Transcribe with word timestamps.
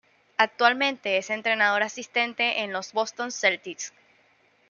Actualmente 0.37 1.17
es 1.17 1.29
entrenador 1.29 1.83
asistente 1.83 2.61
en 2.61 2.73
los 2.73 2.91
Boston 2.91 3.31
Celtics. 3.31 3.93